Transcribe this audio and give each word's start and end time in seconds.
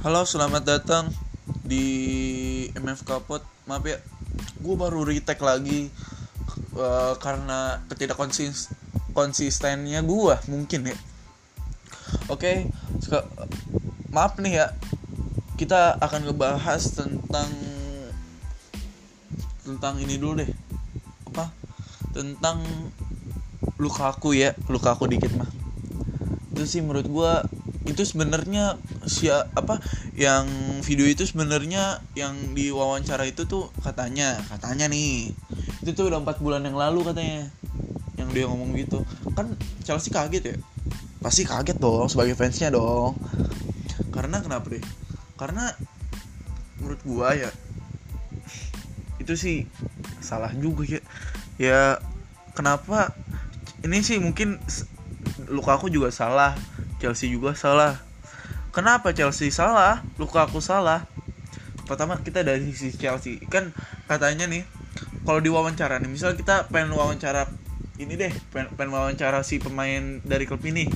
Halo, 0.00 0.24
selamat 0.24 0.64
datang 0.64 1.12
di 1.60 1.84
MF 2.72 3.04
Kapot. 3.04 3.44
Maaf 3.68 3.84
ya, 3.84 4.00
gue 4.56 4.72
baru 4.72 5.04
retake 5.04 5.44
lagi 5.44 5.92
uh, 6.72 7.12
karena 7.20 7.84
ketidakkonsisten 7.92 8.72
konsistennya 9.12 10.00
gue 10.00 10.34
mungkin 10.48 10.88
ya. 10.88 10.96
Oke, 12.32 12.64
okay, 12.64 13.20
maaf 14.08 14.40
nih 14.40 14.64
ya, 14.64 14.72
kita 15.60 16.00
akan 16.00 16.32
ngebahas 16.32 16.80
tentang 16.96 17.52
tentang 19.68 20.00
ini 20.00 20.16
dulu 20.16 20.40
deh, 20.40 20.50
apa? 21.28 21.52
Tentang 22.16 22.64
luka 23.76 24.16
aku 24.16 24.32
ya, 24.32 24.56
luka 24.72 24.96
aku 24.96 25.12
dikit 25.12 25.36
mah. 25.36 25.52
Itu 26.56 26.64
sih 26.64 26.80
menurut 26.80 27.04
gue 27.04 27.59
itu 27.88 28.02
sebenarnya 28.04 28.76
si 29.08 29.32
apa 29.32 29.80
yang 30.12 30.44
video 30.84 31.08
itu 31.08 31.24
sebenarnya 31.24 32.04
yang 32.12 32.52
di 32.52 32.68
wawancara 32.68 33.24
itu 33.24 33.48
tuh 33.48 33.72
katanya 33.80 34.36
katanya 34.52 34.90
nih. 34.92 35.32
Itu 35.80 35.96
tuh 35.96 36.12
udah 36.12 36.20
empat 36.20 36.44
bulan 36.44 36.60
yang 36.68 36.76
lalu 36.76 37.00
katanya 37.08 37.48
yang 38.20 38.28
dia 38.36 38.44
ngomong 38.44 38.76
gitu. 38.76 39.00
Kan 39.32 39.56
Chelsea 39.80 40.12
kaget 40.12 40.44
ya? 40.44 40.56
Pasti 41.24 41.48
kaget 41.48 41.80
dong 41.80 42.12
sebagai 42.12 42.36
fansnya 42.36 42.68
dong. 42.68 43.16
Karena 44.12 44.44
kenapa 44.44 44.68
deh? 44.68 44.84
Karena 45.40 45.72
menurut 46.80 47.00
gua 47.04 47.32
ya 47.32 47.48
itu 49.20 49.36
sih 49.36 49.64
salah 50.20 50.52
juga 50.52 50.84
ya. 50.84 51.00
Ya 51.56 51.80
kenapa? 52.52 53.16
Ini 53.80 54.04
sih 54.04 54.20
mungkin 54.20 54.60
luka 55.48 55.80
aku 55.80 55.88
juga 55.88 56.12
salah 56.12 56.52
Chelsea 57.00 57.32
juga 57.32 57.56
salah. 57.56 57.96
Kenapa 58.70 59.10
Chelsea 59.16 59.48
salah? 59.48 60.04
Lukaku 60.20 60.60
salah. 60.60 61.08
Pertama 61.88 62.20
kita 62.20 62.44
dari 62.44 62.62
sisi 62.70 62.94
Chelsea. 62.94 63.40
Kan 63.48 63.74
katanya 64.06 64.46
nih 64.46 64.62
kalau 65.24 65.40
diwawancara 65.40 65.98
nih 65.98 66.10
misal 66.12 66.36
kita 66.36 66.68
pengen 66.68 66.94
wawancara 66.94 67.50
ini 68.00 68.16
deh 68.16 68.32
pengen, 68.52 68.72
pengen 68.76 68.92
wawancara 68.96 69.40
si 69.42 69.58
pemain 69.58 70.20
dari 70.22 70.44
klub 70.44 70.62
ini. 70.62 70.86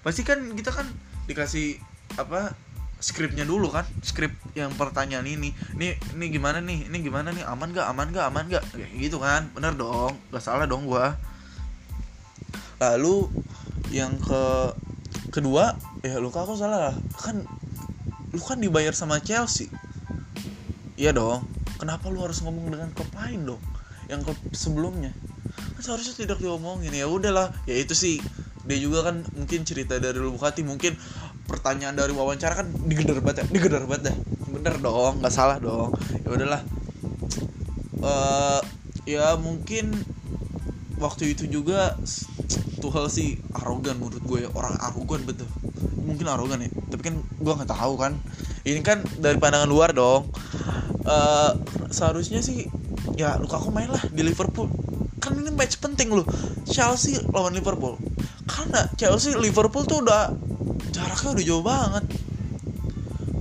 Pasti 0.00 0.22
kan 0.22 0.40
kita 0.54 0.70
kan 0.72 0.86
dikasih 1.28 1.78
apa 2.16 2.56
skripnya 2.98 3.46
dulu 3.46 3.70
kan 3.70 3.86
skrip 4.02 4.34
yang 4.58 4.74
pertanyaan 4.74 5.26
ini. 5.26 5.54
Ini 5.78 6.18
ini 6.18 6.24
gimana 6.34 6.58
nih? 6.58 6.90
Ini 6.90 6.98
gimana 6.98 7.30
nih? 7.30 7.46
Aman 7.46 7.70
gak 7.70 7.86
aman 7.86 8.10
gak 8.10 8.26
aman 8.26 8.44
gak 8.50 8.64
kayak 8.74 8.90
gitu 8.98 9.22
kan. 9.22 9.46
Bener 9.54 9.78
dong. 9.78 10.18
Gak 10.34 10.42
salah 10.42 10.66
dong 10.66 10.86
gua. 10.86 11.14
Lalu 12.82 13.30
yang 13.94 14.18
ke 14.18 14.74
kedua 15.28 15.76
ya 16.04 16.20
lu 16.20 16.28
aku 16.32 16.54
salah. 16.58 16.92
Kan 17.20 17.44
lu 18.32 18.42
kan 18.42 18.58
dibayar 18.60 18.92
sama 18.92 19.20
Chelsea. 19.22 19.70
Iya 20.98 21.14
dong. 21.14 21.46
Kenapa 21.78 22.10
lu 22.10 22.20
harus 22.24 22.42
ngomong 22.42 22.74
dengan 22.74 22.90
klub 22.90 23.08
lain 23.14 23.46
dong? 23.46 23.62
Yang 24.10 24.32
klub 24.32 24.38
sebelumnya. 24.50 25.12
Kan 25.78 25.80
seharusnya 25.80 26.14
tidak 26.18 26.38
diomongin. 26.42 26.90
Ya 26.90 27.06
udahlah. 27.06 27.54
Ya 27.64 27.78
itu 27.78 27.94
sih. 27.94 28.18
Dia 28.68 28.76
juga 28.82 29.08
kan 29.08 29.24
mungkin 29.32 29.64
cerita 29.64 29.96
dari 29.96 30.20
lu 30.20 30.34
Bukati 30.36 30.60
mungkin 30.60 30.98
pertanyaan 31.48 31.96
dari 31.96 32.12
wawancara 32.12 32.60
kan 32.60 32.68
digedar 32.84 33.24
banget 33.24 33.44
ya. 33.44 33.44
Digedar 33.48 33.84
banget 33.88 34.12
dah 34.12 34.16
bener 34.48 34.74
dong. 34.82 35.22
Nggak 35.22 35.32
salah 35.32 35.56
dong. 35.62 35.94
Ya 36.24 36.28
udahlah. 36.28 36.62
Uh, 37.98 38.60
ya 39.08 39.34
mungkin 39.40 39.96
waktu 40.98 41.32
itu 41.32 41.46
juga 41.48 41.96
Tuchel 42.78 43.06
sih 43.10 43.28
arogan 43.54 43.98
menurut 43.98 44.22
gue 44.22 44.40
orang 44.54 44.78
arogan 44.78 45.26
betul. 45.26 45.50
Mungkin 46.06 46.24
arogan 46.30 46.64
ya 46.64 46.70
tapi 46.88 47.02
kan 47.12 47.14
gue 47.20 47.52
nggak 47.52 47.70
tahu 47.70 47.94
kan. 47.98 48.16
Ini 48.64 48.80
kan 48.80 49.02
dari 49.18 49.36
pandangan 49.36 49.68
luar 49.68 49.90
dong. 49.92 50.30
Uh, 51.08 51.56
seharusnya 51.88 52.44
sih 52.44 52.68
ya 53.16 53.36
Lukaku 53.36 53.74
main 53.74 53.90
lah 53.90 54.02
di 54.08 54.22
Liverpool. 54.22 54.70
Kan 55.18 55.36
ini 55.36 55.50
match 55.52 55.82
penting 55.82 56.14
loh. 56.14 56.24
Chelsea 56.64 57.18
lawan 57.34 57.52
Liverpool. 57.52 57.98
Karena 58.48 58.88
Chelsea 58.96 59.34
Liverpool 59.36 59.84
tuh 59.84 60.02
udah 60.02 60.32
jaraknya 60.94 61.30
udah 61.34 61.44
jauh 61.44 61.64
banget. 61.64 62.04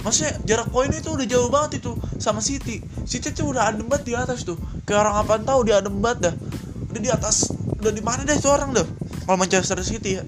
Maksudnya 0.03 0.33
jarak 0.47 0.71
poin 0.71 0.87
itu 0.93 1.09
udah 1.11 1.27
jauh 1.27 1.49
banget 1.51 1.83
itu 1.83 1.91
sama 2.17 2.39
City. 2.39 2.79
City 3.03 3.35
tuh 3.35 3.51
udah 3.51 3.71
adem 3.71 3.87
banget 3.87 4.03
di 4.09 4.13
atas 4.15 4.47
tuh. 4.47 4.55
Kayak 4.87 5.07
orang 5.07 5.15
apa 5.21 5.33
tahu 5.43 5.59
dia 5.67 5.83
adem 5.83 5.99
banget 5.99 6.31
dah. 6.31 6.35
Udah 6.87 7.01
di 7.01 7.09
atas 7.11 7.51
udah 7.77 7.93
di 7.93 8.01
mana 8.01 8.25
deh 8.25 8.33
itu 8.33 8.49
orang 8.49 8.73
dah 8.73 8.87
kalau 9.27 9.37
Manchester 9.43 9.75
City 9.83 10.17
ya. 10.17 10.23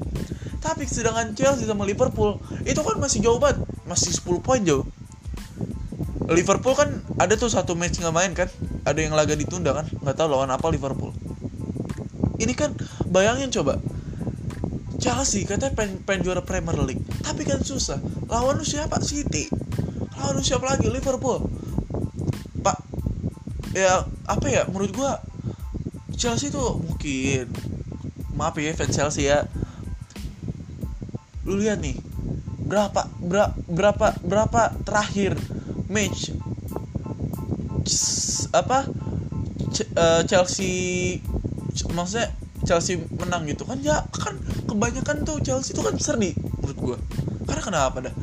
Tapi 0.59 0.83
sedangkan 0.83 1.31
Chelsea 1.31 1.63
sama 1.63 1.87
Liverpool 1.87 2.35
itu 2.67 2.83
kan 2.83 2.99
masih 2.99 3.23
jauh 3.23 3.39
banget. 3.39 3.63
Masih 3.87 4.11
10 4.11 4.43
poin 4.43 4.59
jauh. 4.59 4.83
Liverpool 6.27 6.75
kan 6.75 6.99
ada 7.15 7.33
tuh 7.39 7.47
satu 7.47 7.79
match 7.79 8.03
nggak 8.03 8.11
main 8.11 8.31
kan? 8.35 8.51
Ada 8.83 8.99
yang 9.07 9.15
laga 9.15 9.39
ditunda 9.39 9.71
kan? 9.71 9.87
Nggak 10.03 10.19
tahu 10.19 10.27
lawan 10.35 10.51
apa 10.51 10.67
Liverpool. 10.67 11.15
Ini 12.43 12.53
kan 12.59 12.75
bayangin 13.07 13.55
coba. 13.55 13.79
Chelsea 14.99 15.47
katanya 15.47 15.79
pengen, 15.79 16.03
pengen 16.03 16.27
juara 16.27 16.43
Premier 16.43 16.75
League. 16.83 17.01
Tapi 17.23 17.47
kan 17.47 17.63
susah. 17.63 18.03
Lawan 18.27 18.59
siapa? 18.67 18.99
City. 18.99 19.47
Lawan 20.19 20.43
siapa 20.43 20.75
lagi? 20.75 20.91
Liverpool. 20.91 21.47
Pak 22.59 22.77
ya 23.71 24.03
apa 24.27 24.47
ya? 24.51 24.67
Menurut 24.67 24.91
gua 24.91 25.23
Chelsea 26.19 26.51
tuh 26.51 26.83
mungkin 26.83 27.47
maaf 28.39 28.55
ya 28.55 28.71
fans 28.71 28.95
Chelsea 28.95 29.27
ya. 29.27 29.43
Lu 31.43 31.59
lihat 31.59 31.83
nih 31.83 31.99
berapa 32.63 33.11
ber, 33.19 33.51
berapa 33.67 34.15
berapa 34.23 34.61
terakhir 34.87 35.35
match 35.91 36.31
apa? 38.55 38.87
Uh, 39.99 40.23
Chelsea 40.25 41.19
maksudnya 41.91 42.31
Chelsea 42.63 42.99
menang 43.15 43.47
gitu 43.47 43.63
kan 43.63 43.79
ya 43.79 44.03
kan 44.11 44.35
kebanyakan 44.67 45.23
tuh 45.23 45.39
Chelsea 45.43 45.75
itu 45.75 45.83
kan 45.83 45.95
seri 45.99 46.31
menurut 46.63 46.77
gua. 46.79 46.97
Karena 47.43 47.61
kenapa 47.63 47.97
dah? 48.07 48.15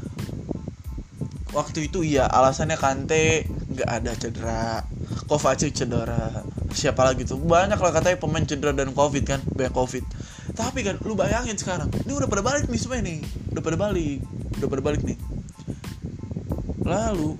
Waktu 1.52 1.88
itu 1.88 2.04
ya 2.04 2.28
alasannya 2.28 2.76
Kante 2.76 3.48
nggak 3.48 3.88
ada 3.88 4.12
cedera 4.16 4.84
Kovacic 5.28 5.72
cedera 5.72 6.44
siapa 6.76 7.02
lagi 7.02 7.24
tuh? 7.24 7.40
Banyak 7.40 7.80
lah 7.80 7.92
katanya 7.96 8.20
pemain 8.20 8.44
cedera 8.44 8.76
dan 8.76 8.92
covid 8.92 9.24
kan 9.24 9.40
banyak 9.56 9.72
covid. 9.72 10.04
Tapi 10.52 10.84
kan 10.84 11.00
lu 11.02 11.16
bayangin 11.16 11.56
sekarang 11.56 11.88
ini 12.04 12.12
udah 12.12 12.28
pada 12.28 12.44
balik 12.44 12.68
nih 12.68 12.80
semua 12.80 13.00
nih. 13.00 13.24
Udah 13.56 13.62
pada 13.64 13.76
balik 13.80 14.20
udah 14.60 14.68
pada 14.68 14.82
balik 14.84 15.02
nih. 15.02 15.18
Lalu 16.84 17.34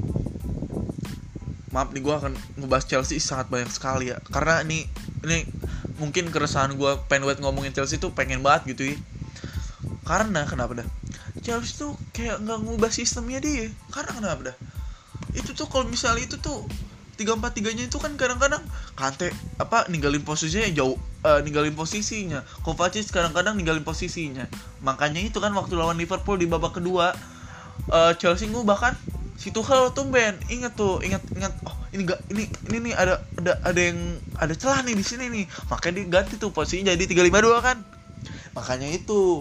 maaf 1.70 1.92
nih 1.92 2.00
gue 2.00 2.14
akan 2.16 2.32
ngebahas 2.56 2.88
Chelsea 2.88 3.20
sangat 3.20 3.52
banyak 3.52 3.68
sekali 3.68 4.08
ya. 4.08 4.16
Karena 4.32 4.64
ini 4.64 4.88
ini 5.22 5.44
mungkin 6.00 6.32
keresahan 6.32 6.72
gue 6.74 6.92
pengen 7.12 7.36
ngomongin 7.44 7.76
Chelsea 7.76 8.00
tuh 8.00 8.16
pengen 8.16 8.40
banget 8.40 8.72
gitu 8.72 8.82
ya. 8.90 8.96
Karena 10.08 10.48
kenapa 10.48 10.80
dah? 10.80 10.88
Chelsea 11.44 11.76
tuh 11.76 11.92
kayak 12.16 12.40
nggak 12.42 12.58
ngubah 12.64 12.90
sistemnya 12.90 13.38
dia. 13.38 13.68
Karena 13.92 14.12
kenapa 14.16 14.40
dah? 14.52 14.56
Itu 15.36 15.52
tuh 15.52 15.68
kalau 15.68 15.84
misalnya 15.84 16.24
itu 16.24 16.40
tuh 16.40 16.64
tiga 17.16 17.32
empat 17.32 17.56
tiganya 17.56 17.88
itu 17.88 17.96
kan 17.96 18.12
kadang-kadang 18.20 18.60
kante 18.92 19.32
apa 19.56 19.88
ninggalin 19.88 20.20
posisinya 20.20 20.68
jauh 20.70 21.00
uh, 21.24 21.40
ninggalin 21.40 21.72
posisinya. 21.72 22.44
Kovacic 22.60 23.08
kadang-kadang 23.08 23.56
ninggalin 23.56 23.82
posisinya. 23.82 24.44
Makanya 24.84 25.24
itu 25.24 25.40
kan 25.40 25.50
waktu 25.56 25.74
lawan 25.74 25.96
Liverpool 25.96 26.36
di 26.36 26.44
babak 26.44 26.76
kedua 26.76 27.16
uh, 27.88 28.12
Chelsea 28.20 28.52
gue 28.52 28.62
bahkan 28.62 28.92
si 29.40 29.48
Tuchel 29.48 29.96
tumben. 29.96 30.36
Inget 30.52 30.76
tuh 30.76 31.00
inget 31.00 31.24
inget 31.32 31.56
oh 31.64 31.76
ini 31.96 32.04
gak 32.04 32.20
ini 32.28 32.44
ini 32.68 32.78
nih 32.90 32.94
ada 32.94 33.24
ada 33.40 33.52
ada 33.64 33.80
yang 33.80 33.98
ada 34.36 34.52
celah 34.52 34.84
nih 34.84 34.92
di 34.92 35.04
sini 35.04 35.32
nih. 35.32 35.44
Makanya 35.72 36.04
diganti 36.04 36.34
tuh 36.36 36.52
posisinya 36.52 36.92
jadi 36.92 37.08
tiga 37.08 37.24
lima 37.24 37.40
dua 37.40 37.64
kan? 37.64 37.80
Makanya 38.52 38.92
itu 38.92 39.40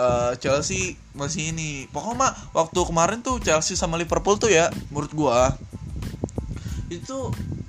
uh, 0.00 0.32
Chelsea 0.40 0.96
masih 1.12 1.52
ini. 1.52 1.84
Pokoknya 1.92 2.16
mah 2.24 2.32
waktu 2.56 2.80
kemarin 2.88 3.20
tuh 3.20 3.36
Chelsea 3.44 3.76
sama 3.76 4.00
Liverpool 4.00 4.40
tuh 4.40 4.48
ya 4.48 4.72
menurut 4.88 5.12
gua 5.12 5.52
itu 6.88 7.18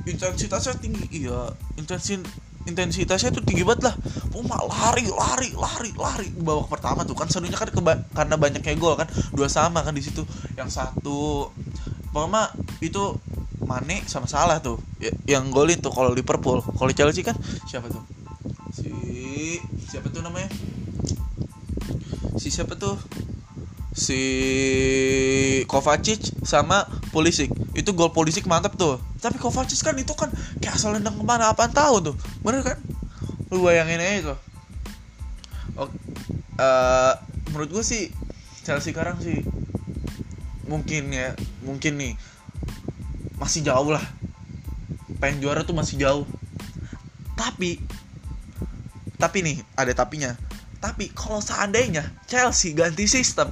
intensitasnya 0.07 0.79
tinggi 0.79 1.27
iya. 1.27 1.51
Intensi 1.75 2.19
intensitasnya 2.67 3.31
tuh 3.33 3.43
tinggi 3.43 3.63
banget 3.63 3.91
lah. 3.91 3.95
Puma 4.31 4.59
lari 4.63 5.07
lari 5.07 5.49
lari 5.55 5.91
lari. 5.95 6.27
Babak 6.35 6.71
pertama 6.71 7.03
tuh 7.03 7.15
kan 7.15 7.27
serunya 7.27 7.55
kan 7.55 7.71
keba 7.71 8.03
karena 8.15 8.35
banyaknya 8.39 8.75
gol 8.79 8.95
kan. 8.95 9.07
Dua 9.35 9.47
sama 9.51 9.83
kan 9.83 9.95
di 9.95 10.03
situ. 10.03 10.23
Yang 10.55 10.79
satu 10.79 11.51
pokoknya 12.09 12.51
itu 12.81 13.15
Mane 13.59 14.01
sama 14.09 14.25
Salah 14.25 14.57
tuh 14.63 14.81
ya, 14.97 15.13
yang 15.29 15.53
golin 15.53 15.77
tuh 15.77 15.93
kalau 15.93 16.09
Liverpool. 16.15 16.63
Kalau 16.63 16.91
Chelsea 16.95 17.21
kan 17.21 17.37
siapa 17.69 17.91
tuh? 17.91 18.01
Si 18.73 18.91
siapa 19.85 20.09
tuh 20.09 20.25
namanya? 20.25 20.49
Si 22.39 22.49
siapa 22.49 22.73
tuh? 22.79 22.97
Si 23.93 24.21
Kovacic 25.67 26.39
sama 26.41 26.87
Pulisic 27.09 27.49
itu 27.73 27.89
gol 27.97 28.13
Pulisic 28.13 28.45
mantap 28.45 28.77
tuh. 28.77 29.01
Tapi 29.17 29.41
Kovacic 29.41 29.81
kan 29.81 29.97
itu 29.97 30.13
kan 30.13 30.29
kayak 30.61 30.77
asal 30.77 30.93
nendang 30.93 31.17
ke 31.17 31.25
mana 31.25 31.49
apa 31.49 31.65
tahu 31.69 32.13
tuh. 32.13 32.15
Bener 32.45 32.61
kan? 32.61 32.77
Lu 33.49 33.65
bayangin 33.65 33.97
aja 33.97 34.15
itu. 34.21 34.35
Oh, 35.79 35.89
uh, 36.59 37.13
menurut 37.49 37.69
gue 37.73 37.83
sih 37.85 38.13
Chelsea 38.61 38.93
sekarang 38.93 39.17
sih 39.23 39.41
mungkin 40.69 41.09
ya 41.09 41.33
mungkin 41.65 41.97
nih 41.97 42.13
masih 43.41 43.65
jauh 43.65 43.89
lah. 43.89 44.03
Pengen 45.17 45.41
juara 45.41 45.65
tuh 45.65 45.73
masih 45.73 45.97
jauh. 45.97 46.25
Tapi 47.33 47.81
tapi 49.17 49.37
nih 49.41 49.57
ada 49.73 49.91
tapinya. 49.97 50.37
Tapi 50.79 51.11
kalau 51.11 51.43
seandainya 51.43 52.07
Chelsea 52.29 52.71
ganti 52.71 53.03
sistem 53.09 53.51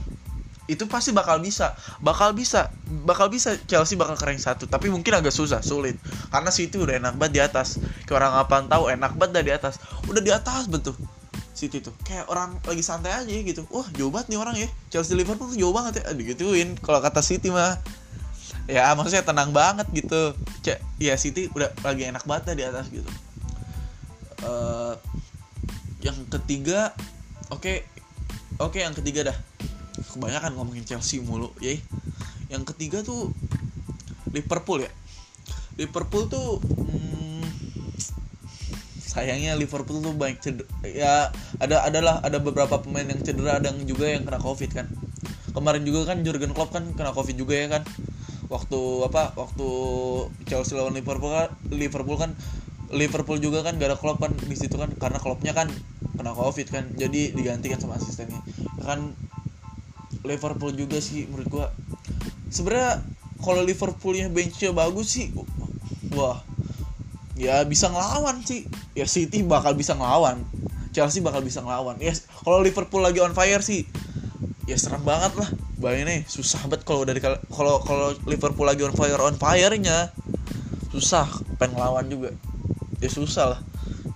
itu 0.68 0.84
pasti 0.86 1.16
bakal 1.16 1.40
bisa. 1.40 1.74
Bakal 2.04 2.36
bisa. 2.36 2.68
Bakal 3.08 3.32
bisa 3.32 3.56
Chelsea 3.66 3.96
bakal 3.96 4.20
keren 4.20 4.36
satu. 4.36 4.68
Tapi 4.68 4.92
mungkin 4.92 5.16
agak 5.16 5.32
susah 5.32 5.64
sulit. 5.64 5.96
Karena 6.28 6.52
City 6.52 6.76
udah 6.76 7.00
enak 7.00 7.16
banget 7.16 7.34
di 7.34 7.42
atas. 7.42 7.80
Kayak 8.04 8.20
orang 8.20 8.34
apaan 8.36 8.66
tahu 8.68 8.84
enak 8.92 9.16
banget 9.16 9.34
dah 9.40 9.44
di 9.48 9.54
atas. 9.56 9.80
Udah 10.12 10.20
di 10.20 10.32
atas 10.32 10.68
betul 10.68 11.00
City 11.56 11.80
tuh. 11.80 11.96
Kayak 12.04 12.28
orang 12.28 12.60
lagi 12.68 12.84
santai 12.84 13.16
aja 13.16 13.32
gitu. 13.32 13.64
Wah 13.72 13.88
jauh 13.96 14.12
banget 14.12 14.36
nih 14.36 14.40
orang 14.44 14.56
ya. 14.60 14.68
Chelsea 14.92 15.16
Liverpool 15.16 15.56
tuh 15.56 15.58
jauh 15.58 15.72
banget 15.72 16.04
ya. 16.04 16.12
Digituin 16.12 16.76
kalau 16.84 17.00
kata 17.00 17.24
City 17.24 17.48
mah. 17.48 17.80
Ya 18.68 18.92
maksudnya 18.92 19.24
tenang 19.24 19.56
banget 19.56 19.88
gitu. 19.96 20.36
Cek, 20.68 20.84
ya 21.00 21.16
City 21.16 21.48
udah 21.56 21.72
lagi 21.88 22.04
enak 22.12 22.28
banget 22.28 22.52
dah 22.52 22.56
di 22.60 22.64
atas 22.68 22.86
gitu. 22.92 23.08
Uh, 24.44 25.00
yang 26.04 26.20
ketiga 26.28 26.92
oke. 27.48 27.64
Okay, 27.64 27.88
oke 28.60 28.76
okay, 28.76 28.84
yang 28.84 28.92
ketiga 28.92 29.32
dah 29.32 29.38
kebanyakan 30.14 30.56
ngomongin 30.56 30.88
Chelsea 30.88 31.20
mulu 31.20 31.52
ya 31.60 31.76
yang 32.48 32.64
ketiga 32.64 33.04
tuh 33.04 33.32
Liverpool 34.32 34.84
ya. 34.84 34.92
Liverpool 35.78 36.26
tuh 36.28 36.58
hmm, 36.60 37.46
sayangnya 38.98 39.54
Liverpool 39.56 40.02
tuh 40.02 40.14
banyak 40.16 40.40
cedera 40.42 40.68
ya 40.84 41.30
ada 41.62 41.86
adalah 41.86 42.20
ada 42.24 42.42
beberapa 42.42 42.82
pemain 42.82 43.06
yang 43.06 43.22
cedera 43.22 43.62
dan 43.62 43.78
juga 43.86 44.10
yang 44.10 44.26
kena 44.26 44.42
covid 44.42 44.72
kan. 44.74 44.88
Kemarin 45.54 45.84
juga 45.86 46.14
kan 46.14 46.22
Jurgen 46.22 46.54
Klopp 46.54 46.74
kan 46.74 46.94
kena 46.94 47.12
covid 47.14 47.36
juga 47.38 47.56
ya 47.58 47.68
kan. 47.80 47.84
Waktu 48.48 48.80
apa 49.12 49.36
waktu 49.36 49.68
Chelsea 50.48 50.80
lawan 50.80 50.96
Liverpool 50.96 51.34
kan 51.34 51.52
Liverpool 51.68 52.18
kan 52.18 52.32
Liverpool 52.88 53.44
juga 53.44 53.68
kan 53.68 53.76
gak 53.76 53.92
ada 53.92 53.98
Klopp 54.00 54.24
kan 54.24 54.32
di 54.32 54.56
situ 54.56 54.80
kan 54.80 54.88
karena 54.96 55.20
Kloppnya 55.20 55.52
kan 55.52 55.68
kena 56.16 56.32
covid 56.32 56.68
kan. 56.72 56.88
Jadi 56.96 57.36
digantikan 57.36 57.78
sama 57.78 58.00
asistennya. 58.00 58.40
Kan 58.82 59.14
Liverpool 60.28 60.76
juga 60.76 61.00
sih 61.00 61.26
menurut 61.32 61.48
gua. 61.48 61.68
Sebenarnya 62.52 63.02
kalau 63.40 63.64
Liverpoolnya 63.64 64.28
benchnya 64.28 64.76
bagus 64.76 65.16
sih 65.16 65.32
wah 66.12 66.44
ya 67.40 67.64
bisa 67.64 67.88
ngelawan 67.88 68.44
sih. 68.44 68.68
Ya 68.98 69.06
City 69.08 69.46
bakal 69.46 69.78
bisa 69.78 69.96
ngelawan. 69.96 70.44
Chelsea 70.92 71.22
bakal 71.22 71.46
bisa 71.46 71.62
ngelawan. 71.62 72.02
Ya 72.02 72.12
kalau 72.42 72.66
Liverpool 72.66 73.06
lagi 73.06 73.22
on 73.22 73.38
fire 73.38 73.62
sih 73.62 73.86
ya 74.66 74.76
serem 74.76 75.06
banget 75.06 75.38
lah. 75.38 75.50
Bayangin 75.78 76.10
nih 76.10 76.22
susah 76.26 76.66
banget 76.66 76.84
kalau 76.84 77.06
dari 77.06 77.22
kalau 77.22 77.78
kalau 77.86 78.18
Liverpool 78.26 78.66
lagi 78.66 78.82
on 78.82 78.98
fire 78.98 79.22
on 79.22 79.38
firenya 79.38 80.10
susah. 80.90 81.30
Pengen 81.62 81.78
ngelawan 81.78 82.10
juga. 82.10 82.34
Ya 82.98 83.10
susah 83.14 83.46
lah. 83.56 83.60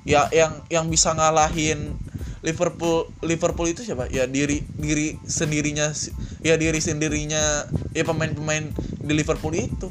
Ya 0.01 0.25
yang 0.33 0.65
yang 0.73 0.89
bisa 0.89 1.13
ngalahin 1.13 1.93
Liverpool 2.41 3.05
Liverpool 3.21 3.69
itu 3.69 3.85
siapa? 3.85 4.09
Ya 4.09 4.25
diri 4.25 4.65
diri 4.73 5.17
sendirinya 5.25 5.93
ya 6.41 6.57
diri 6.57 6.81
sendirinya 6.81 7.69
ya 7.93 8.01
pemain-pemain 8.01 8.73
di 8.97 9.13
Liverpool 9.13 9.53
itu 9.53 9.87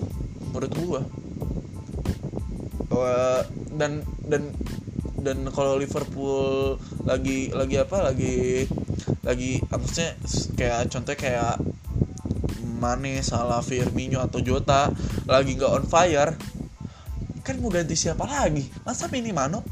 menurut 0.51 0.73
gua. 0.75 1.01
Dan 3.71 4.03
dan 4.27 4.51
dan 5.23 5.47
kalau 5.55 5.79
Liverpool 5.79 6.77
lagi 7.07 7.55
lagi 7.55 7.79
apa? 7.79 8.11
Lagi 8.11 8.67
lagi 9.23 9.63
maksudnya 9.71 10.19
kayak 10.59 10.91
contohnya 10.91 11.19
kayak 11.19 11.57
Mane, 12.81 13.21
Salah, 13.21 13.61
Firmino 13.61 14.19
atau 14.25 14.41
Jota 14.41 14.91
lagi 15.29 15.55
nggak 15.55 15.71
on 15.71 15.87
fire 15.87 16.35
kan 17.47 17.57
mau 17.63 17.71
ganti 17.73 17.95
siapa 17.95 18.27
lagi? 18.27 18.67
Masa 18.83 19.07
mano 19.31 19.63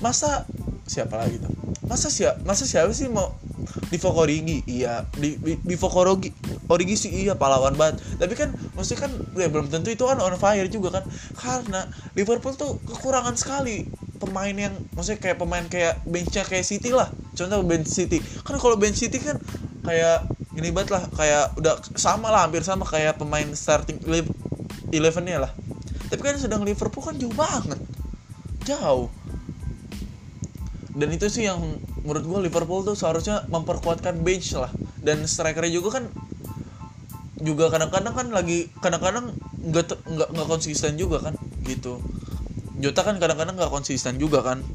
masa 0.00 0.48
siapa 0.88 1.20
lagi 1.20 1.38
tuh 1.38 1.69
masa 1.90 2.06
siapa 2.06 2.38
masa 2.46 2.70
siapa 2.70 2.94
sih 2.94 3.10
mau 3.10 3.34
di 3.90 3.98
Fokorigi 3.98 4.62
iya 4.70 5.02
di 5.18 5.34
di, 5.42 5.58
di 5.58 5.74
Fokorogi 5.74 6.30
Origi 6.70 6.94
sih 6.94 7.10
iya 7.10 7.34
pahlawan 7.34 7.74
banget. 7.74 7.98
Tapi 8.22 8.38
kan 8.38 8.54
maksudnya 8.78 9.10
kan 9.10 9.12
ya 9.34 9.50
belum 9.50 9.66
tentu 9.74 9.90
itu 9.90 10.06
kan 10.06 10.22
on 10.22 10.38
fire 10.38 10.70
juga 10.70 11.02
kan. 11.02 11.04
Karena 11.34 11.90
Liverpool 12.14 12.54
tuh 12.54 12.78
kekurangan 12.86 13.34
sekali 13.34 13.90
pemain 14.22 14.54
yang 14.54 14.74
maksudnya 14.94 15.18
kayak 15.18 15.42
pemain 15.42 15.66
kayak 15.66 15.98
benchnya 16.06 16.46
kayak 16.46 16.62
City 16.62 16.94
lah. 16.94 17.10
Contoh 17.34 17.66
bench 17.66 17.90
City. 17.90 18.22
Kan 18.46 18.62
kalau 18.62 18.78
bench 18.78 19.02
City 19.02 19.18
kan 19.18 19.42
kayak 19.82 20.30
gini 20.54 20.70
banget 20.70 20.94
lah 20.94 21.02
kayak 21.10 21.58
udah 21.58 21.74
sama 21.98 22.30
lah 22.30 22.46
hampir 22.46 22.62
sama 22.62 22.86
kayak 22.86 23.18
pemain 23.18 23.50
starting 23.58 23.98
elevennya 24.94 25.50
lah. 25.50 25.52
Tapi 26.06 26.22
kan 26.22 26.38
sedang 26.38 26.62
Liverpool 26.62 27.02
kan 27.02 27.18
jauh 27.18 27.34
banget. 27.34 27.82
Jauh 28.62 29.10
dan 30.90 31.08
itu 31.14 31.30
sih 31.30 31.46
yang 31.46 31.62
menurut 32.02 32.24
gue 32.26 32.38
Liverpool 32.50 32.82
tuh 32.82 32.98
seharusnya 32.98 33.46
memperkuatkan 33.46 34.26
bench 34.26 34.58
lah. 34.58 34.70
Dan 34.98 35.22
strikernya 35.22 35.70
juga 35.70 36.02
kan 36.02 36.04
juga 37.40 37.72
kadang-kadang 37.72 38.12
kan 38.12 38.26
lagi 38.34 38.68
kadang-kadang 38.84 39.32
nggak 39.64 39.96
nggak 39.96 40.28
nggak 40.34 40.48
konsisten 40.50 40.98
juga 40.98 41.22
kan 41.22 41.34
gitu. 41.62 42.02
Jota 42.82 43.06
kan 43.06 43.22
kadang-kadang 43.22 43.54
nggak 43.54 43.70
konsisten 43.70 44.18
juga 44.18 44.42
kan. 44.42 44.66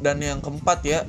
Dan 0.00 0.18
yang 0.18 0.42
keempat 0.42 0.82
ya 0.82 1.06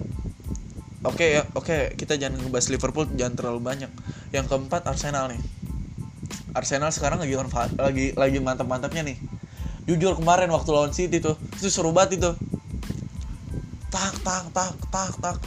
oke 1.02 1.18
okay, 1.18 1.42
ya 1.42 1.44
oke 1.58 1.66
okay, 1.66 1.80
kita 1.98 2.22
jangan 2.22 2.38
ngebahas 2.38 2.70
Liverpool 2.70 3.10
jangan 3.18 3.34
terlalu 3.34 3.66
banyak. 3.66 3.92
Yang 4.30 4.46
keempat 4.54 4.86
Arsenal 4.86 5.34
nih. 5.34 5.42
Arsenal 6.54 6.94
sekarang 6.94 7.18
lagi 7.18 7.34
lagi 7.82 8.06
lagi 8.14 8.38
mantap-mantapnya 8.38 9.10
nih. 9.10 9.18
Jujur 9.90 10.14
kemarin 10.22 10.54
waktu 10.54 10.70
lawan 10.70 10.94
City 10.94 11.18
tuh 11.18 11.34
itu 11.58 11.74
seru 11.74 11.90
banget 11.90 12.22
itu 12.22 12.51
tak 14.02 14.18
tak 14.26 14.46
tak 14.50 14.74
tak 14.90 15.14
tak 15.22 15.38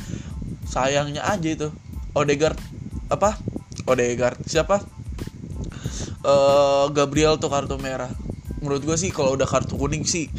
sayangnya 0.62 1.26
aja 1.26 1.50
itu. 1.50 1.68
Odegaard 2.14 2.54
apa? 3.10 3.34
Odegaard 3.90 4.38
siapa? 4.46 4.78
Uh, 6.22 6.86
Gabriel 6.94 7.34
tuh 7.42 7.50
kartu 7.50 7.74
merah. 7.82 8.14
Menurut 8.62 8.86
gue 8.86 8.94
sih 8.94 9.10
kalau 9.10 9.34
udah 9.34 9.50
kartu 9.50 9.74
kuning 9.74 10.06
sih 10.06 10.30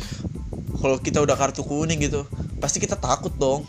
kalau 0.79 0.95
kita 1.03 1.19
udah 1.19 1.35
kartu 1.35 1.61
kuning 1.67 1.99
gitu 1.99 2.23
pasti 2.63 2.79
kita 2.79 2.95
takut 2.95 3.35
dong. 3.35 3.67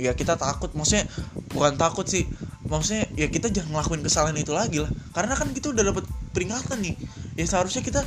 Ya 0.00 0.16
kita 0.16 0.40
takut. 0.40 0.72
Maksudnya 0.72 1.04
bukan 1.52 1.76
takut 1.76 2.08
sih. 2.08 2.24
Maksudnya 2.64 3.12
ya 3.12 3.28
kita 3.28 3.52
jangan 3.52 3.76
ngelakuin 3.76 4.00
kesalahan 4.00 4.40
itu 4.40 4.56
lagi 4.56 4.80
lah. 4.80 4.88
Karena 5.12 5.36
kan 5.36 5.52
kita 5.52 5.76
udah 5.76 5.84
dapat 5.84 6.08
peringatan 6.32 6.80
nih. 6.80 6.96
Ya 7.36 7.44
seharusnya 7.44 7.84
kita 7.84 8.00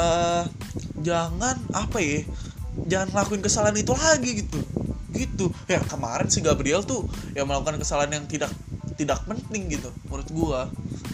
uh, 0.00 0.48
jangan 1.04 1.60
apa 1.76 2.00
ya 2.00 2.24
jangan 2.90 3.08
ngelakuin 3.14 3.42
kesalahan 3.46 3.78
itu 3.78 3.94
lagi 3.94 4.30
gitu. 4.42 4.58
Gitu. 5.14 5.46
Ya 5.70 5.78
kemarin 5.78 6.26
si 6.26 6.42
Gabriel 6.42 6.82
tuh 6.82 7.06
yang 7.38 7.46
melakukan 7.46 7.78
kesalahan 7.78 8.18
yang 8.18 8.26
tidak 8.26 8.50
tidak 8.98 9.22
penting 9.24 9.70
gitu 9.70 9.94
menurut 10.10 10.28
gua. 10.34 10.60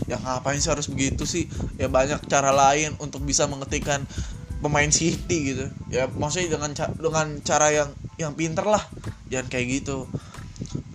Ya 0.08 0.16
ngapain 0.16 0.58
sih 0.58 0.72
harus 0.72 0.88
begitu 0.88 1.28
sih? 1.28 1.46
Ya 1.76 1.92
banyak 1.92 2.24
cara 2.26 2.50
lain 2.50 2.96
untuk 2.98 3.20
bisa 3.22 3.44
mengetikkan 3.44 4.08
pemain 4.64 4.88
City 4.88 5.54
gitu. 5.54 5.68
Ya 5.92 6.08
maksudnya 6.08 6.56
dengan 6.56 6.72
dengan 6.96 7.26
cara 7.44 7.68
yang 7.70 7.90
yang 8.16 8.32
pinter 8.32 8.64
lah. 8.64 8.80
Jangan 9.28 9.46
kayak 9.52 9.84
gitu. 9.84 10.08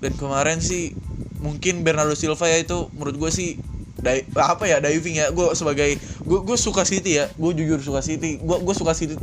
Dan 0.01 0.17
kemarin 0.17 0.57
sih 0.59 0.97
mungkin 1.41 1.85
Bernardo 1.85 2.17
Silva 2.17 2.49
ya 2.49 2.61
itu 2.61 2.89
menurut 2.97 3.17
gue 3.17 3.31
sih 3.33 3.57
di, 4.01 4.25
apa 4.33 4.65
ya 4.65 4.81
diving 4.81 5.21
ya. 5.21 5.29
Gue 5.29 5.53
sebagai 5.53 5.99
gue 6.25 6.39
gue 6.41 6.57
suka 6.57 6.81
City 6.87 7.21
ya. 7.21 7.29
Gue 7.37 7.53
jujur 7.53 7.77
suka 7.79 8.01
City. 8.01 8.41
Gue 8.41 8.57
gue 8.65 8.75
suka 8.75 8.97
City 8.97 9.13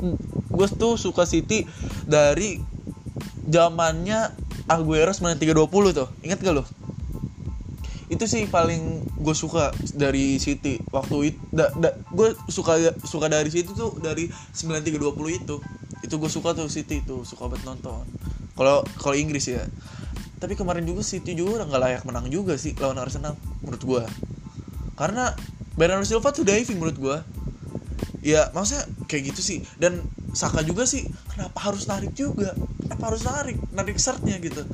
gue 0.59 0.67
tuh 0.75 0.99
suka 0.99 1.23
City 1.23 1.63
dari 2.03 2.59
zamannya 3.47 4.35
Aguero 4.67 5.15
9320 5.15 5.95
tuh. 5.95 6.09
Inget 6.27 6.43
gak 6.43 6.59
lo 6.59 6.67
itu 8.09 8.25
sih 8.25 8.49
paling 8.49 9.05
gue 9.21 9.37
suka 9.37 9.69
dari 9.93 10.41
City 10.41 10.81
waktu 10.89 11.33
itu 11.33 11.41
da, 11.53 11.69
da, 11.77 11.93
gue 12.09 12.33
suka 12.49 12.97
suka 13.05 13.29
dari 13.29 13.53
City 13.53 13.69
tuh 13.77 14.01
dari 14.01 14.33
9320 14.57 15.45
itu. 15.45 15.57
Itu 16.01 16.15
gue 16.17 16.31
suka 16.33 16.57
tuh 16.57 16.73
City 16.73 17.05
tuh 17.05 17.29
suka 17.29 17.53
banget 17.53 17.69
nonton. 17.69 18.09
Kalau 18.57 18.81
kalau 18.97 19.17
Inggris 19.17 19.53
ya. 19.53 19.61
Tapi 20.41 20.57
kemarin 20.57 20.89
juga 20.89 21.05
City 21.05 21.37
juga 21.37 21.69
nggak 21.69 21.83
layak 21.85 22.03
menang 22.09 22.33
juga 22.33 22.57
sih 22.57 22.73
lawan 22.81 22.97
Arsenal 22.97 23.37
menurut 23.61 23.83
gue 23.83 24.03
karena 24.99 25.31
Bernardo 25.79 26.07
Silva 26.07 26.35
tuh 26.35 26.43
diving 26.43 26.79
menurut 26.79 26.99
gue 26.99 27.17
ya 28.23 28.49
maksudnya 28.57 28.89
kayak 29.05 29.37
gitu 29.37 29.41
sih. 29.45 29.59
Dan 29.77 30.01
Saka 30.33 30.61
juga 30.65 30.85
sih 30.85 31.09
kenapa 31.33 31.59
harus 31.61 31.89
narik 31.89 32.13
juga? 32.13 32.53
Kenapa 32.85 33.13
harus 33.13 33.23
narik? 33.25 33.57
Narik 33.73 33.97
sertnya 33.97 34.37
gitu. 34.39 34.65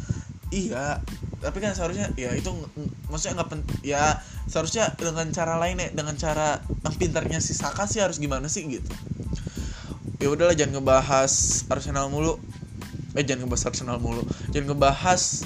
Iya 0.51 1.03
tapi 1.45 1.61
kan 1.61 1.77
seharusnya 1.77 2.09
ya 2.17 2.33
itu 2.33 2.49
maksudnya 3.13 3.37
nggak 3.37 3.49
pen 3.53 3.61
ya 3.85 4.17
seharusnya 4.49 4.89
dengan 4.97 5.29
cara 5.29 5.61
lain 5.61 5.77
ya 5.77 5.93
dengan 5.93 6.17
cara 6.17 6.57
yang 6.81 6.97
pintarnya 6.97 7.37
si 7.37 7.53
Saka 7.53 7.85
sih 7.85 8.01
harus 8.01 8.17
gimana 8.17 8.49
sih 8.49 8.65
gitu. 8.65 8.89
Ya 10.25 10.33
udahlah 10.33 10.57
jangan 10.57 10.81
ngebahas 10.81 11.33
Arsenal 11.69 12.09
mulu. 12.09 12.41
Eh 13.13 13.21
jangan 13.29 13.45
ngebahas 13.45 13.65
Arsenal 13.69 14.01
mulu. 14.01 14.25
Jangan 14.57 14.73
ngebahas 14.73 15.45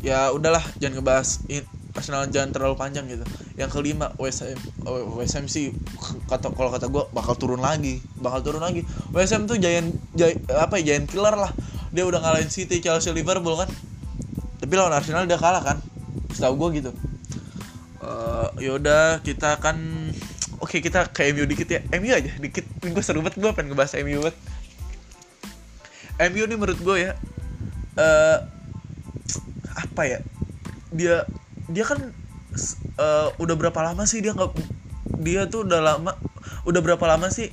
ya 0.00 0.32
udahlah 0.32 0.64
jangan 0.80 1.04
ngebahas 1.04 1.28
Arsenal 1.92 2.24
jangan 2.32 2.50
terlalu 2.56 2.76
panjang 2.80 3.04
gitu 3.08 3.24
yang 3.56 3.72
kelima 3.72 4.12
Ham 4.20 4.60
oh, 4.84 5.16
Ham 5.24 5.44
sih 5.48 5.72
kata 6.28 6.52
kalau 6.52 6.68
kata 6.68 6.92
gue 6.92 7.04
bakal 7.16 7.34
turun 7.40 7.64
lagi. 7.64 8.04
Bakal 8.20 8.44
turun 8.44 8.60
lagi. 8.60 8.84
Ham 9.16 9.48
tuh 9.48 9.56
giant, 9.56 9.96
giant 10.12 10.44
apa 10.52 10.76
ya 10.76 10.92
giant 10.92 11.08
killer 11.08 11.32
lah. 11.32 11.52
Dia 11.88 12.04
udah 12.04 12.20
ngalahin 12.20 12.52
City 12.52 12.84
Chelsea 12.84 13.08
Liverpool 13.16 13.56
kan? 13.56 13.72
Tapi 14.60 14.72
lawan 14.76 14.92
Arsenal 14.92 15.24
dia 15.24 15.40
kalah 15.40 15.64
kan? 15.64 15.80
Setahu 16.36 16.68
gue 16.68 16.84
gitu. 16.84 16.90
Uh, 18.04 18.52
yaudah 18.60 19.24
kita 19.24 19.56
kan 19.58 19.80
oke 20.60 20.68
okay, 20.68 20.84
kita 20.84 21.08
ke 21.08 21.32
MU 21.32 21.48
dikit 21.48 21.68
ya. 21.72 21.80
MU 21.96 22.12
aja 22.12 22.36
dikit. 22.36 22.68
Gue 22.84 23.00
seru 23.00 23.24
banget 23.24 23.40
gue 23.40 23.50
pengen 23.56 23.72
ngebahas 23.72 23.96
MU 24.04 24.20
banget. 24.20 24.36
MU 26.28 26.44
nih 26.44 26.56
menurut 26.60 26.80
gue 26.84 26.96
ya 27.08 27.12
uh, 27.96 28.38
apa 29.80 30.02
ya? 30.04 30.20
Dia 30.92 31.24
dia 31.72 31.84
kan 31.88 32.12
uh, 33.00 33.32
udah 33.40 33.54
berapa 33.56 33.80
lama 33.80 34.04
sih 34.04 34.20
dia 34.20 34.32
nggak 34.36 34.52
dia 35.22 35.48
tuh 35.48 35.64
udah 35.64 35.80
lama 35.80 36.12
udah 36.66 36.80
berapa 36.82 37.04
lama 37.06 37.30
sih 37.30 37.48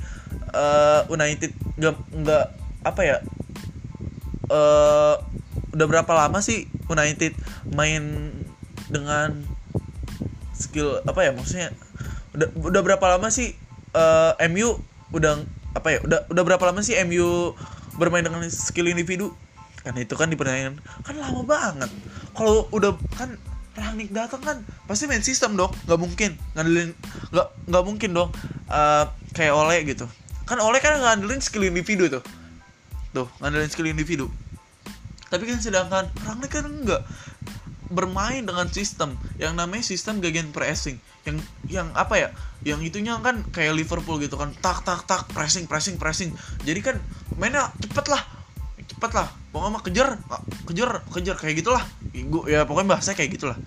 uh, 0.53 1.05
United 1.09 1.53
nggak 1.79 1.95
nggak 2.23 2.45
apa 2.83 3.01
ya 3.01 3.17
uh, 4.51 5.15
udah 5.73 5.87
berapa 5.89 6.11
lama 6.13 6.39
sih 6.43 6.67
United 6.89 7.33
main 7.71 8.33
dengan 8.91 9.41
skill 10.53 11.01
apa 11.07 11.25
ya 11.25 11.31
maksudnya 11.33 11.73
udah 12.33 12.49
udah 12.57 12.81
berapa 12.81 13.05
lama 13.17 13.29
sih 13.29 13.53
uh, 13.93 14.37
MU 14.49 14.77
udah 15.13 15.41
apa 15.73 15.87
ya 15.97 15.99
udah 16.05 16.19
udah 16.29 16.43
berapa 16.45 16.63
lama 16.69 16.81
sih 16.85 16.97
MU 17.05 17.53
bermain 17.97 18.25
dengan 18.25 18.41
skill 18.49 18.89
individu? 18.89 19.33
Kan 19.83 19.99
itu 19.99 20.15
kan 20.15 20.31
dipertanyakan 20.31 20.79
kan 21.05 21.15
lama 21.17 21.41
banget. 21.45 21.91
Kalau 22.33 22.65
udah 22.73 22.97
kan 23.17 23.37
Rangnick 23.93 24.09
datang 24.09 24.41
kan. 24.41 24.57
Pasti 24.89 25.05
main 25.05 25.21
sistem 25.21 25.53
dong 25.53 25.69
nggak 25.85 25.99
mungkin. 26.01 26.33
Ngandelin 26.57 26.97
nggak 27.29 27.47
nggak 27.69 27.83
mungkin 27.85 28.09
dong 28.17 28.33
uh, 28.73 29.05
kayak 29.37 29.53
Oleh 29.53 29.85
gitu. 29.85 30.09
Kan 30.49 30.57
Oleh 30.57 30.81
kan 30.81 30.97
ngandelin 30.97 31.45
skill 31.45 31.69
individu 31.69 32.09
tuh. 32.09 32.25
Tuh 33.13 33.29
ngandelin 33.37 33.69
skill 33.69 33.93
individu. 33.93 34.33
Tapi 35.29 35.45
kan 35.45 35.61
sedangkan 35.61 36.09
Rangnick 36.25 36.57
kan 36.57 36.65
enggak 36.65 37.05
bermain 37.93 38.41
dengan 38.41 38.65
sistem. 38.73 39.13
Yang 39.37 39.53
namanya 39.61 39.85
sistem 39.85 40.17
gegen 40.25 40.49
pressing. 40.49 40.97
Yang 41.29 41.45
yang 41.69 41.93
apa 41.93 42.17
ya? 42.17 42.29
Yang 42.65 42.89
itunya 42.89 43.13
kan 43.21 43.45
kayak 43.53 43.77
Liverpool 43.77 44.17
gitu 44.17 44.41
kan. 44.41 44.57
Tak 44.57 44.81
tak 44.81 45.05
tak 45.05 45.29
pressing 45.37 45.69
pressing 45.69 46.01
pressing. 46.01 46.33
Jadi 46.65 46.81
kan 46.81 46.97
mainnya 47.37 47.69
cepet 47.77 48.09
lah. 48.09 48.25
Cepet 48.89 49.11
lah. 49.13 49.29
Pokoknya 49.53 49.69
mah 49.69 49.83
kejar 49.85 50.07
kejar 50.65 50.89
kejar. 51.13 51.37
Kayak 51.37 51.61
gitulah. 51.61 51.85
Ya 52.49 52.65
pokoknya 52.65 52.97
bahasa 52.97 53.13
kayak 53.13 53.37
gitulah 53.37 53.57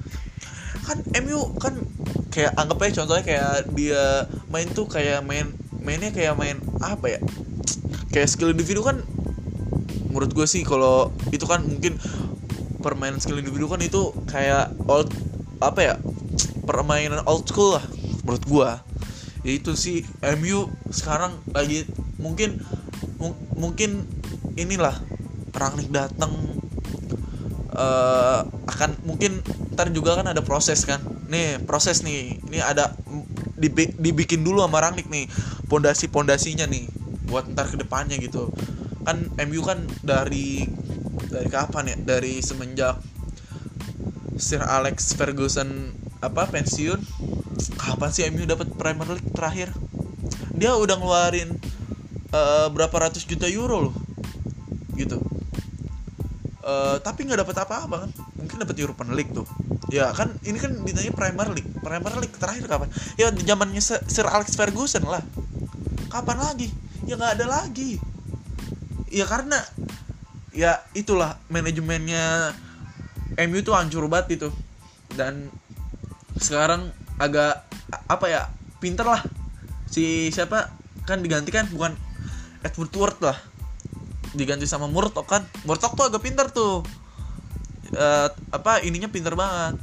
kan 0.87 1.03
MU 1.27 1.59
kan 1.59 1.75
kayak 2.31 2.55
anggap 2.55 2.79
aja 2.87 3.03
contohnya 3.03 3.25
kayak 3.27 3.69
dia 3.75 4.31
main 4.49 4.71
tuh 4.71 4.87
kayak 4.87 5.27
main 5.27 5.51
mainnya 5.83 6.15
kayak 6.15 6.39
main 6.39 6.63
apa 6.79 7.19
ya? 7.19 7.21
Kayak 8.15 8.31
skill 8.31 8.55
individu 8.55 8.87
kan 8.87 9.03
menurut 10.09 10.33
gue 10.33 10.47
sih 10.49 10.63
kalau 10.63 11.13
itu 11.35 11.45
kan 11.45 11.67
mungkin 11.67 11.99
permainan 12.81 13.19
skill 13.19 13.43
individu 13.43 13.67
kan 13.67 13.83
itu 13.83 14.15
kayak 14.31 14.71
old 14.87 15.11
apa 15.59 15.81
ya? 15.83 15.95
Permainan 16.63 17.27
old 17.27 17.45
school 17.51 17.77
lah 17.77 17.85
menurut 18.23 18.43
gue 18.47 18.71
ya 19.47 19.55
itu 19.55 19.79
sih 19.79 20.03
MU 20.43 20.67
sekarang 20.91 21.39
lagi 21.55 21.87
mungkin 22.19 22.59
mungkin 23.55 24.03
inilah 24.59 24.99
Rangnick 25.55 25.89
datang 25.95 26.35
uh, 27.71 28.43
akan 28.67 28.91
mungkin 29.07 29.41
ntar 29.77 29.93
juga 29.93 30.17
kan 30.17 30.33
ada 30.33 30.41
proses 30.41 30.89
kan. 30.89 31.05
Nih 31.29 31.61
proses 31.69 32.01
nih. 32.01 32.41
Ini 32.49 32.65
ada 32.65 32.97
dibikin 34.01 34.41
dulu 34.41 34.65
sama 34.65 34.81
Rangnick 34.81 35.13
nih 35.13 35.29
pondasi 35.69 36.09
pondasinya 36.09 36.65
nih 36.65 36.89
buat 37.29 37.45
ntar 37.53 37.69
ke 37.69 37.77
depannya 37.77 38.17
gitu. 38.17 38.49
Kan 39.05 39.29
MU 39.37 39.61
kan 39.61 39.85
dari 40.01 40.65
dari 41.29 41.49
kapan 41.53 41.93
ya? 41.93 41.97
Dari 42.01 42.41
semenjak 42.41 42.97
Sir 44.41 44.65
Alex 44.65 45.13
Ferguson 45.13 45.93
apa 46.25 46.49
pensiun? 46.49 47.05
Kapan 47.77 48.09
sih 48.09 48.25
MU 48.33 48.49
dapat 48.49 48.73
Premier 48.81 49.13
League 49.13 49.29
terakhir? 49.37 49.69
Dia 50.57 50.73
udah 50.73 50.97
ngeluarin 50.97 51.53
uh, 52.33 52.73
berapa 52.73 52.97
ratus 52.97 53.29
juta 53.29 53.45
euro 53.45 53.93
loh 53.93 53.97
gitu. 54.97 55.21
Uh, 56.67 56.97
tapi 57.05 57.29
nggak 57.29 57.45
dapat 57.45 57.57
apa-apa 57.63 58.09
kan? 58.09 58.11
Mungkin 58.41 58.57
dapat 58.65 58.77
European 58.81 59.13
League 59.13 59.37
tuh 59.37 59.45
ya 59.87 60.11
kan 60.11 60.35
ini 60.43 60.59
kan 60.59 60.75
ditanya 60.83 61.13
Premier 61.15 61.49
League. 61.55 61.71
Premier 61.79 62.15
League 62.19 62.35
terakhir 62.35 62.67
kapan? 62.67 62.89
Ya 63.15 63.31
zamannya 63.31 63.83
Sir 63.83 64.27
Alex 64.27 64.59
Ferguson 64.59 65.07
lah. 65.07 65.23
Kapan 66.11 66.39
lagi? 66.43 66.69
Ya 67.07 67.15
nggak 67.15 67.39
ada 67.39 67.47
lagi. 67.47 68.03
Ya 69.11 69.25
karena 69.27 69.63
ya 70.51 70.83
itulah 70.97 71.39
manajemennya 71.53 72.57
MU 73.47 73.59
tuh 73.63 73.79
hancur 73.79 74.11
banget 74.11 74.43
itu. 74.43 74.49
Dan 75.15 75.55
sekarang 76.37 76.91
agak 77.23 77.63
apa 78.11 78.27
ya 78.27 78.43
pinter 78.83 79.07
lah. 79.07 79.23
Si 79.87 80.35
siapa? 80.35 80.75
Kan 81.07 81.23
digantikan 81.23 81.71
bukan 81.71 81.95
Edward 82.67 82.93
Ward 82.99 83.19
lah. 83.23 83.39
Diganti 84.35 84.67
sama 84.67 84.91
Murtok 84.91 85.31
kan. 85.31 85.47
Murtok 85.63 85.95
tuh 85.95 86.05
agak 86.11 86.27
pinter 86.27 86.51
tuh 86.51 86.83
uh, 87.97 88.29
apa 88.53 88.85
ininya 88.85 89.09
pinter 89.09 89.33
banget. 89.33 89.81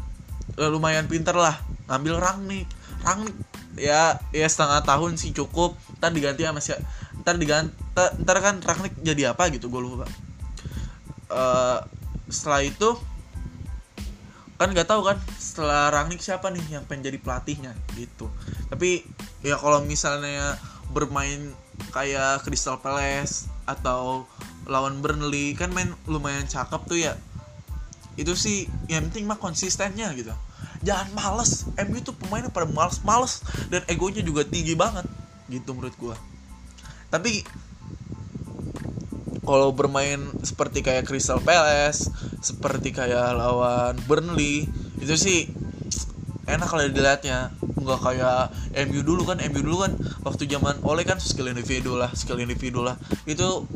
Uh, 0.55 0.69
lumayan 0.69 1.09
pinter 1.09 1.33
lah 1.33 1.57
ngambil 1.89 2.21
Rangnick 2.21 2.69
Rangnick 3.01 3.35
ya 3.73 4.21
ya 4.29 4.47
setengah 4.47 4.85
tahun 4.85 5.17
sih 5.17 5.33
cukup. 5.33 5.75
Ntar 5.99 6.13
diganti 6.13 6.45
sama 6.45 6.61
si 6.61 6.71
ntar 7.25 7.35
diganti 7.41 7.73
ntar 7.97 8.37
kan 8.39 8.61
Rangnick 8.61 8.93
jadi 9.01 9.33
apa 9.33 9.49
gitu 9.49 9.67
gue 9.67 9.81
lupa. 9.81 10.05
Uh, 11.33 11.81
setelah 12.29 12.61
itu 12.61 12.93
kan 14.61 14.69
nggak 14.69 14.85
tahu 14.87 15.01
kan 15.03 15.17
setelah 15.35 15.89
Rangnick 15.91 16.21
siapa 16.21 16.53
nih 16.53 16.79
yang 16.79 16.85
pengen 16.85 17.11
jadi 17.11 17.17
pelatihnya 17.19 17.73
gitu. 17.97 18.29
Tapi 18.69 19.03
ya 19.41 19.57
kalau 19.57 19.83
misalnya 19.83 20.55
bermain 20.93 21.51
kayak 21.89 22.45
Crystal 22.45 22.77
Palace 22.77 23.49
atau 23.65 24.29
lawan 24.69 25.03
Burnley 25.03 25.57
kan 25.57 25.73
main 25.73 25.91
lumayan 26.07 26.47
cakep 26.47 26.81
tuh 26.87 26.99
ya 26.99 27.13
itu 28.13 28.33
sih 28.37 28.69
yang 28.89 29.09
penting 29.09 29.25
mah 29.25 29.41
konsistennya 29.41 30.13
gitu. 30.13 30.33
Jangan 30.83 31.09
males. 31.15 31.65
MU 31.79 31.97
tuh 32.03 32.13
pemainnya 32.13 32.51
pada 32.51 32.67
males-males 32.67 33.41
dan 33.71 33.81
egonya 33.87 34.21
juga 34.21 34.43
tinggi 34.43 34.75
banget 34.75 35.07
gitu 35.49 35.73
menurut 35.73 35.95
gua. 35.97 36.15
Tapi 37.09 37.45
kalau 39.43 39.75
bermain 39.75 40.23
seperti 40.41 40.79
kayak 40.79 41.03
Crystal 41.03 41.39
Palace 41.39 42.07
seperti 42.39 42.95
kayak 42.95 43.35
lawan 43.35 43.99
Burnley 44.07 44.71
itu 45.03 45.15
sih 45.19 45.51
enak 46.47 46.67
kalau 46.67 46.83
dilihatnya. 46.87 47.51
Nggak 47.83 47.99
kayak 47.99 48.51
MU 48.87 49.03
dulu 49.03 49.27
kan 49.27 49.43
MU 49.51 49.59
dulu 49.59 49.77
kan 49.83 49.93
waktu 50.23 50.47
zaman 50.47 50.79
oleh 50.87 51.03
kan 51.03 51.19
skill 51.19 51.51
individu 51.51 51.99
lah 51.99 52.11
skill 52.15 52.39
individu 52.39 52.83
lah. 52.83 52.95
Itu 53.27 53.67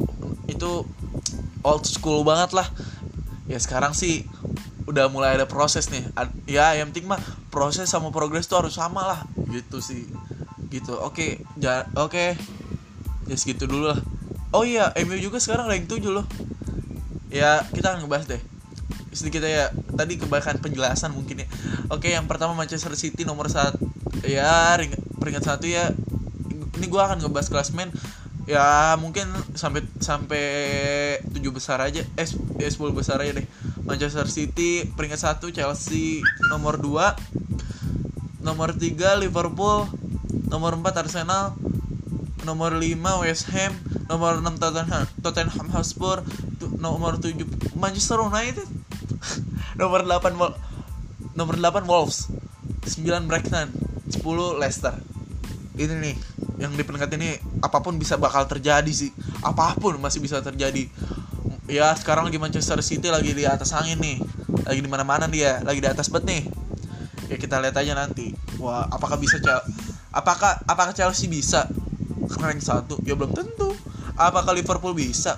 itu 0.47 0.87
old 1.67 1.83
school 1.83 2.23
banget 2.23 2.55
lah 2.55 2.67
ya 3.47 3.57
sekarang 3.57 3.95
sih 3.95 4.27
udah 4.87 5.11
mulai 5.11 5.35
ada 5.35 5.47
proses 5.47 5.91
nih. 5.91 6.03
Ya 6.47 6.71
yang 6.75 6.91
penting 6.91 7.11
mah 7.11 7.19
proses 7.51 7.91
sama 7.91 8.11
progres 8.11 8.47
tuh 8.47 8.63
harus 8.63 8.75
sama 8.75 9.03
lah 9.03 9.19
gitu 9.51 9.83
sih. 9.83 10.07
Gitu. 10.71 10.95
Oke 10.95 11.43
ja 11.59 11.87
oke. 11.95 12.11
Okay. 12.11 12.29
ya 13.27 13.35
segitu 13.35 13.67
dulu 13.67 13.91
lah. 13.91 13.99
Oh 14.55 14.63
iya 14.63 14.95
MU 15.03 15.19
juga 15.19 15.43
sekarang 15.43 15.67
rank 15.67 15.91
7 15.91 16.07
loh. 16.07 16.23
Ya 17.27 17.67
kita 17.75 17.91
akan 17.91 18.07
ngebahas 18.07 18.31
deh. 18.31 18.41
Sedikit 19.11 19.43
ya 19.43 19.75
tadi 19.99 20.15
kebanyakan 20.15 20.63
penjelasan 20.63 21.11
mungkin 21.11 21.43
ya. 21.43 21.47
Oke 21.91 22.15
yang 22.15 22.23
pertama 22.27 22.55
Manchester 22.55 22.95
City 22.95 23.27
nomor 23.27 23.51
satu 23.51 23.83
ya 24.23 24.79
peringkat 25.19 25.43
satu 25.43 25.67
ya. 25.67 25.91
Ini 26.77 26.85
gue 26.87 27.01
akan 27.01 27.19
ngebahas 27.19 27.51
klasmen 27.51 27.91
ya 28.47 28.95
mungkin 28.95 29.27
sampai 29.53 29.83
sampai 29.99 30.45
tujuh 31.35 31.51
besar 31.51 31.83
aja. 31.83 32.01
Eh, 32.15 32.27
eh 32.63 32.71
sepuluh 32.71 32.95
besar 32.95 33.19
aja 33.19 33.35
deh. 33.35 33.47
Manchester 33.83 34.25
City 34.31 34.87
peringkat 34.95 35.19
satu 35.19 35.51
Chelsea. 35.51 36.23
Nomor 36.49 36.79
dua 36.79 37.13
nomor 38.39 38.71
tiga 38.79 39.19
Liverpool. 39.19 39.91
Nomor 40.47 40.79
empat 40.79 41.03
Arsenal. 41.03 41.59
Nomor 42.47 42.79
lima 42.79 43.19
West 43.19 43.51
Ham. 43.51 43.75
Nomor 44.07 44.39
enam 44.39 44.55
Tottenham 44.55 45.03
Tottenham 45.19 45.67
Hotspur. 45.75 46.23
Nomor 46.79 47.19
tujuh 47.19 47.45
Manchester 47.75 48.23
United. 48.23 48.63
Nomor 49.79 50.07
8 50.07 50.33
nomor 51.37 51.55
8 51.59 51.85
Wolves. 51.85 52.31
9 52.87 53.27
Brighton. 53.27 53.69
10 54.09 54.23
Leicester. 54.57 54.95
Ini 55.77 55.93
nih 56.01 56.15
yang 56.57 56.73
di 56.73 56.81
peringkat 56.81 57.13
ini 57.19 57.37
apa 57.61 57.81
pun 57.81 57.97
bisa 57.97 58.15
bakal 58.17 58.45
terjadi 58.45 58.89
sih. 58.91 59.11
Apa 59.41 59.77
pun 59.77 59.97
masih 59.97 60.21
bisa 60.21 60.41
terjadi. 60.41 60.87
Ya 61.67 61.91
sekarang 61.99 62.31
lagi 62.31 62.39
Manchester 62.39 62.79
City 62.79 63.11
lagi 63.11 63.35
di 63.35 63.43
atas 63.43 63.75
angin 63.75 63.99
nih. 63.99 64.17
Lagi 64.63 64.79
di 64.79 64.89
mana 64.89 65.03
mana 65.03 65.25
dia 65.27 65.59
lagi 65.63 65.83
di 65.83 65.89
atas 65.89 66.07
bet 66.07 66.23
nih. 66.23 66.47
Ya 67.27 67.35
kita 67.35 67.59
lihat 67.59 67.75
aja 67.75 67.93
nanti. 67.93 68.31
Wah 68.61 68.87
apakah 68.87 69.19
bisa 69.19 69.41
Chel 69.43 69.59
apakah 70.15 70.63
apakah 70.63 70.95
Chelsea 70.95 71.27
bisa 71.27 71.67
ke 72.27 72.37
rank 72.39 72.63
satu? 72.63 72.99
Ya 73.03 73.13
belum 73.19 73.35
tentu. 73.35 73.75
Apakah 74.17 74.55
Liverpool 74.55 74.95
bisa 74.95 75.37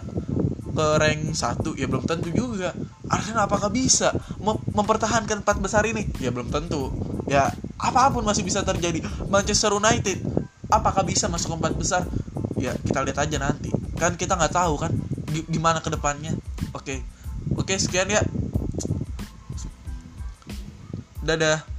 ke 0.71 0.85
rank 1.01 1.33
satu? 1.33 1.73
Ya 1.75 1.89
belum 1.89 2.05
tentu 2.05 2.29
juga. 2.29 2.77
Arsenal 3.09 3.49
apakah 3.49 3.73
bisa 3.73 4.13
mem- 4.37 4.61
mempertahankan 4.69 5.41
empat 5.41 5.57
besar 5.57 5.81
ini? 5.89 6.05
Ya 6.21 6.29
belum 6.29 6.53
tentu. 6.53 6.93
Ya 7.25 7.49
apa 7.81 8.13
pun 8.13 8.21
masih 8.21 8.45
bisa 8.45 8.61
terjadi. 8.61 9.01
Manchester 9.25 9.73
United 9.73 10.28
apakah 10.69 11.01
bisa 11.03 11.25
masuk 11.27 11.57
empat 11.57 11.73
besar? 11.75 12.05
Ya 12.57 12.73
kita 12.77 13.01
lihat 13.03 13.19
aja 13.19 13.37
nanti. 13.41 13.73
Kan 13.97 14.15
kita 14.15 14.37
nggak 14.37 14.53
tahu 14.53 14.77
kan 14.77 14.93
gi- 15.33 15.47
gimana 15.49 15.81
ke 15.81 15.89
depannya 15.91 16.37
oke. 16.71 16.95
Oke 17.57 17.75
sekian 17.75 18.07
ya. 18.07 18.21
Dadah 21.25 21.78